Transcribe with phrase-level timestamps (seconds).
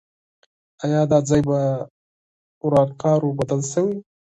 [0.83, 1.57] آیا دا ځای په
[2.65, 3.95] ورانکاریو بدل سوی؟